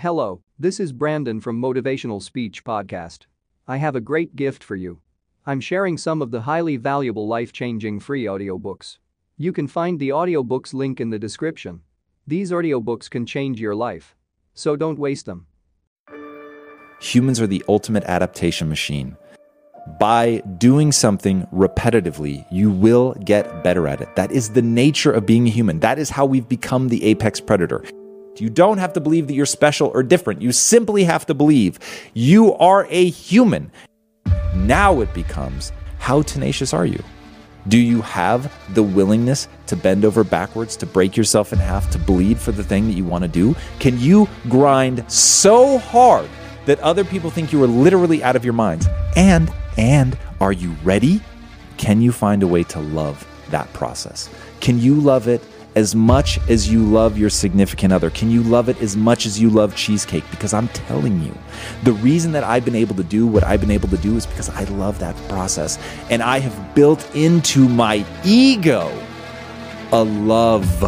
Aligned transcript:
Hello, 0.00 0.42
this 0.58 0.78
is 0.78 0.92
Brandon 0.92 1.40
from 1.40 1.58
Motivational 1.58 2.22
Speech 2.22 2.64
Podcast. 2.64 3.20
I 3.66 3.78
have 3.78 3.96
a 3.96 4.00
great 4.00 4.36
gift 4.36 4.62
for 4.62 4.76
you. 4.76 5.00
I'm 5.46 5.58
sharing 5.58 5.96
some 5.96 6.20
of 6.20 6.30
the 6.30 6.42
highly 6.42 6.76
valuable 6.76 7.26
life-changing 7.26 8.00
free 8.00 8.24
audiobooks. 8.24 8.98
You 9.38 9.54
can 9.54 9.66
find 9.66 9.98
the 9.98 10.10
audiobooks 10.10 10.74
link 10.74 11.00
in 11.00 11.08
the 11.08 11.18
description. 11.18 11.80
These 12.26 12.50
audiobooks 12.50 13.08
can 13.08 13.24
change 13.24 13.58
your 13.58 13.74
life. 13.74 14.14
So 14.52 14.76
don't 14.76 14.98
waste 14.98 15.24
them. 15.24 15.46
Humans 17.00 17.40
are 17.40 17.46
the 17.46 17.64
ultimate 17.66 18.04
adaptation 18.04 18.68
machine. 18.68 19.16
By 19.98 20.42
doing 20.58 20.92
something 20.92 21.46
repetitively, 21.54 22.44
you 22.52 22.70
will 22.70 23.14
get 23.24 23.64
better 23.64 23.88
at 23.88 24.02
it. 24.02 24.14
That 24.14 24.30
is 24.30 24.50
the 24.50 24.60
nature 24.60 25.10
of 25.10 25.24
being 25.24 25.46
a 25.46 25.50
human. 25.50 25.80
That 25.80 25.98
is 25.98 26.10
how 26.10 26.26
we've 26.26 26.46
become 26.46 26.88
the 26.88 27.02
apex 27.02 27.40
predator. 27.40 27.82
You 28.40 28.50
don't 28.50 28.78
have 28.78 28.92
to 28.94 29.00
believe 29.00 29.26
that 29.26 29.34
you're 29.34 29.46
special 29.46 29.88
or 29.88 30.02
different. 30.02 30.42
You 30.42 30.52
simply 30.52 31.04
have 31.04 31.26
to 31.26 31.34
believe 31.34 31.78
you 32.14 32.54
are 32.54 32.86
a 32.90 33.08
human. 33.08 33.70
Now 34.54 35.00
it 35.00 35.12
becomes 35.14 35.72
how 35.98 36.22
tenacious 36.22 36.72
are 36.72 36.86
you? 36.86 37.02
Do 37.68 37.78
you 37.78 38.00
have 38.02 38.52
the 38.74 38.82
willingness 38.82 39.48
to 39.66 39.76
bend 39.76 40.04
over 40.04 40.22
backwards, 40.22 40.76
to 40.76 40.86
break 40.86 41.16
yourself 41.16 41.52
in 41.52 41.58
half, 41.58 41.90
to 41.90 41.98
bleed 41.98 42.38
for 42.38 42.52
the 42.52 42.62
thing 42.62 42.86
that 42.86 42.92
you 42.92 43.04
want 43.04 43.22
to 43.22 43.28
do? 43.28 43.56
Can 43.80 43.98
you 43.98 44.28
grind 44.48 45.04
so 45.10 45.78
hard 45.78 46.28
that 46.66 46.78
other 46.80 47.04
people 47.04 47.30
think 47.30 47.52
you 47.52 47.62
are 47.64 47.66
literally 47.66 48.22
out 48.22 48.36
of 48.36 48.44
your 48.44 48.54
minds? 48.54 48.86
And 49.16 49.52
and 49.76 50.16
are 50.40 50.52
you 50.52 50.76
ready? 50.84 51.20
Can 51.76 52.00
you 52.00 52.12
find 52.12 52.42
a 52.42 52.46
way 52.46 52.62
to 52.64 52.80
love 52.80 53.26
that 53.50 53.72
process? 53.72 54.30
Can 54.60 54.78
you 54.78 54.94
love 54.94 55.26
it 55.26 55.42
as 55.76 55.94
much 55.94 56.40
as 56.48 56.68
you 56.72 56.82
love 56.82 57.18
your 57.18 57.28
significant 57.28 57.92
other? 57.92 58.08
Can 58.08 58.30
you 58.30 58.42
love 58.42 58.70
it 58.70 58.80
as 58.80 58.96
much 58.96 59.26
as 59.26 59.38
you 59.38 59.50
love 59.50 59.76
cheesecake? 59.76 60.24
Because 60.30 60.54
I'm 60.54 60.68
telling 60.68 61.22
you, 61.22 61.36
the 61.84 61.92
reason 61.92 62.32
that 62.32 62.42
I've 62.42 62.64
been 62.64 62.74
able 62.74 62.96
to 62.96 63.04
do 63.04 63.26
what 63.26 63.44
I've 63.44 63.60
been 63.60 63.70
able 63.70 63.88
to 63.90 63.98
do 63.98 64.16
is 64.16 64.26
because 64.26 64.48
I 64.48 64.64
love 64.64 64.98
that 65.00 65.14
process. 65.28 65.78
And 66.10 66.22
I 66.22 66.38
have 66.38 66.74
built 66.74 67.14
into 67.14 67.68
my 67.68 68.04
ego 68.24 68.90
a 69.92 70.02
love 70.02 70.82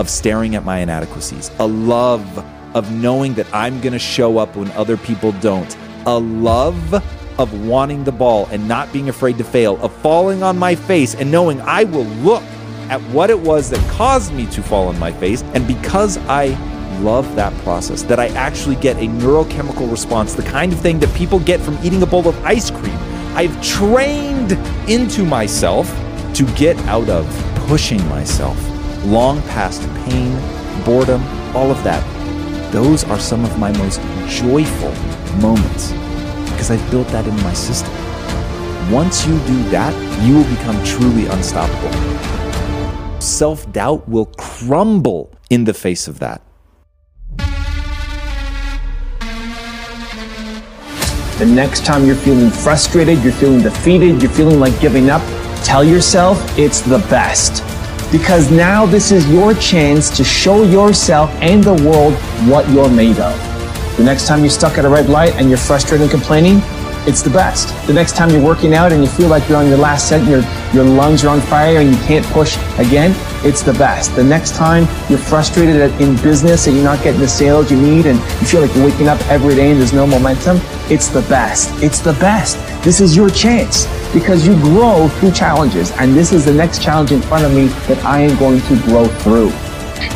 of 0.00 0.08
staring 0.08 0.56
at 0.56 0.64
my 0.64 0.78
inadequacies, 0.78 1.50
a 1.58 1.66
love 1.66 2.26
of 2.74 2.90
knowing 2.90 3.34
that 3.34 3.46
I'm 3.54 3.82
going 3.82 3.92
to 3.92 3.98
show 3.98 4.38
up 4.38 4.56
when 4.56 4.70
other 4.72 4.96
people 4.96 5.32
don't, 5.32 5.76
a 6.06 6.18
love 6.18 6.94
of 7.38 7.66
wanting 7.66 8.04
the 8.04 8.12
ball 8.12 8.48
and 8.50 8.66
not 8.66 8.90
being 8.94 9.10
afraid 9.10 9.36
to 9.38 9.44
fail, 9.44 9.78
of 9.84 9.92
falling 9.96 10.42
on 10.42 10.58
my 10.58 10.74
face 10.74 11.14
and 11.14 11.30
knowing 11.30 11.60
I 11.60 11.84
will 11.84 12.04
look 12.04 12.42
at 12.92 13.00
what 13.04 13.30
it 13.30 13.38
was 13.38 13.70
that 13.70 13.80
caused 13.90 14.34
me 14.34 14.44
to 14.44 14.62
fall 14.62 14.88
on 14.88 14.98
my 14.98 15.10
face. 15.10 15.40
And 15.54 15.66
because 15.66 16.18
I 16.28 16.48
love 17.00 17.34
that 17.36 17.50
process, 17.62 18.02
that 18.02 18.20
I 18.20 18.26
actually 18.28 18.76
get 18.76 18.98
a 18.98 19.06
neurochemical 19.06 19.90
response, 19.90 20.34
the 20.34 20.42
kind 20.42 20.74
of 20.74 20.78
thing 20.78 20.98
that 20.98 21.12
people 21.14 21.40
get 21.40 21.58
from 21.58 21.78
eating 21.82 22.02
a 22.02 22.06
bowl 22.06 22.28
of 22.28 22.44
ice 22.44 22.70
cream, 22.70 22.98
I've 23.34 23.56
trained 23.62 24.52
into 24.90 25.24
myself 25.24 25.88
to 26.34 26.44
get 26.54 26.76
out 26.80 27.08
of 27.08 27.26
pushing 27.66 28.06
myself 28.10 28.58
long 29.06 29.40
past 29.48 29.80
pain, 30.04 30.36
boredom, 30.84 31.22
all 31.56 31.70
of 31.70 31.82
that. 31.84 32.02
Those 32.72 33.04
are 33.04 33.18
some 33.18 33.42
of 33.42 33.58
my 33.58 33.72
most 33.78 34.02
joyful 34.28 34.92
moments 35.40 35.92
because 36.50 36.70
I've 36.70 36.90
built 36.90 37.08
that 37.08 37.26
in 37.26 37.36
my 37.36 37.54
system. 37.54 37.92
Once 38.92 39.26
you 39.26 39.38
do 39.46 39.62
that, 39.70 39.94
you 40.26 40.34
will 40.34 40.50
become 40.56 40.76
truly 40.84 41.24
unstoppable 41.28 42.31
self 43.22 43.70
doubt 43.72 44.08
will 44.08 44.26
crumble 44.26 45.32
in 45.50 45.64
the 45.64 45.74
face 45.74 46.08
of 46.08 46.18
that. 46.18 46.42
The 51.38 51.46
next 51.46 51.84
time 51.84 52.04
you're 52.04 52.14
feeling 52.14 52.50
frustrated, 52.50 53.22
you're 53.24 53.32
feeling 53.32 53.62
defeated, 53.62 54.22
you're 54.22 54.30
feeling 54.30 54.60
like 54.60 54.78
giving 54.80 55.10
up, 55.10 55.22
tell 55.64 55.82
yourself 55.82 56.38
it's 56.58 56.80
the 56.80 56.98
best. 57.10 57.64
Because 58.12 58.50
now 58.50 58.84
this 58.86 59.10
is 59.10 59.28
your 59.28 59.54
chance 59.54 60.14
to 60.16 60.22
show 60.22 60.62
yourself 60.64 61.30
and 61.40 61.64
the 61.64 61.74
world 61.88 62.14
what 62.48 62.68
you're 62.70 62.90
made 62.90 63.18
of. 63.18 63.96
The 63.96 64.04
next 64.04 64.26
time 64.26 64.40
you're 64.40 64.50
stuck 64.50 64.78
at 64.78 64.84
a 64.84 64.88
red 64.88 65.08
light 65.08 65.34
and 65.34 65.48
you're 65.48 65.58
frustrated 65.58 66.02
and 66.02 66.10
complaining, 66.10 66.60
it's 67.06 67.22
the 67.22 67.30
best. 67.30 67.68
The 67.86 67.92
next 67.92 68.16
time 68.16 68.30
you're 68.30 68.42
working 68.42 68.74
out 68.74 68.92
and 68.92 69.02
you 69.02 69.10
feel 69.10 69.28
like 69.28 69.48
you're 69.48 69.58
on 69.58 69.68
your 69.68 69.78
last 69.78 70.08
set, 70.08 70.26
your, 70.28 70.42
your 70.72 70.84
lungs 70.84 71.24
are 71.24 71.28
on 71.28 71.40
fire 71.40 71.78
and 71.78 71.90
you 71.90 71.96
can't 72.02 72.24
push 72.26 72.56
again, 72.78 73.14
it's 73.44 73.62
the 73.62 73.72
best. 73.72 74.14
The 74.14 74.22
next 74.22 74.54
time 74.54 74.86
you're 75.08 75.18
frustrated 75.18 75.76
in 76.00 76.14
business 76.22 76.66
and 76.66 76.76
you're 76.76 76.84
not 76.84 77.02
getting 77.02 77.20
the 77.20 77.28
sales 77.28 77.70
you 77.70 77.80
need 77.80 78.06
and 78.06 78.18
you 78.18 78.46
feel 78.46 78.60
like 78.60 78.74
you're 78.74 78.84
waking 78.84 79.08
up 79.08 79.20
every 79.28 79.54
day 79.54 79.72
and 79.72 79.80
there's 79.80 79.92
no 79.92 80.06
momentum, 80.06 80.58
it's 80.90 81.08
the 81.08 81.22
best. 81.22 81.70
It's 81.82 81.98
the 81.98 82.12
best. 82.14 82.56
This 82.84 83.00
is 83.00 83.16
your 83.16 83.30
chance 83.30 83.86
because 84.12 84.46
you 84.46 84.54
grow 84.56 85.08
through 85.08 85.32
challenges 85.32 85.90
and 85.92 86.14
this 86.14 86.32
is 86.32 86.44
the 86.44 86.54
next 86.54 86.82
challenge 86.82 87.12
in 87.12 87.22
front 87.22 87.44
of 87.44 87.52
me 87.52 87.66
that 87.88 88.02
I 88.04 88.20
am 88.20 88.38
going 88.38 88.60
to 88.60 88.80
grow 88.82 89.06
through. 89.06 89.52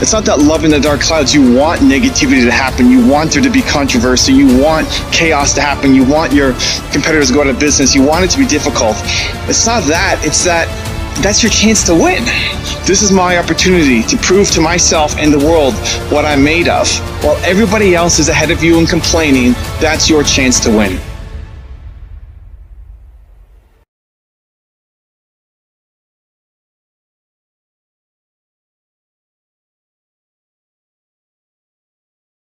It's 0.00 0.12
not 0.12 0.24
that 0.26 0.38
love 0.38 0.64
in 0.64 0.70
the 0.70 0.80
dark 0.80 1.00
clouds. 1.00 1.34
You 1.34 1.56
want 1.56 1.80
negativity 1.80 2.44
to 2.44 2.52
happen. 2.52 2.90
You 2.90 3.06
want 3.06 3.32
there 3.32 3.42
to 3.42 3.50
be 3.50 3.62
controversy. 3.62 4.32
You 4.32 4.60
want 4.62 4.88
chaos 5.12 5.54
to 5.54 5.60
happen. 5.60 5.94
You 5.94 6.04
want 6.04 6.32
your 6.32 6.52
competitors 6.92 7.28
to 7.28 7.34
go 7.34 7.40
out 7.40 7.46
of 7.46 7.58
business. 7.58 7.94
You 7.94 8.02
want 8.02 8.24
it 8.24 8.30
to 8.30 8.38
be 8.38 8.46
difficult. 8.46 8.96
It's 9.48 9.66
not 9.66 9.84
that. 9.84 10.20
It's 10.24 10.44
that 10.44 10.68
that's 11.22 11.42
your 11.42 11.50
chance 11.50 11.82
to 11.84 11.94
win. 11.94 12.24
This 12.84 13.02
is 13.02 13.10
my 13.10 13.38
opportunity 13.38 14.02
to 14.02 14.16
prove 14.18 14.50
to 14.52 14.60
myself 14.60 15.16
and 15.16 15.32
the 15.32 15.38
world 15.38 15.74
what 16.12 16.24
I'm 16.24 16.44
made 16.44 16.68
of. 16.68 16.88
While 17.24 17.36
everybody 17.44 17.94
else 17.94 18.18
is 18.18 18.28
ahead 18.28 18.50
of 18.50 18.62
you 18.62 18.78
and 18.78 18.88
complaining, 18.88 19.52
that's 19.80 20.10
your 20.10 20.22
chance 20.22 20.60
to 20.60 20.70
win. 20.70 21.00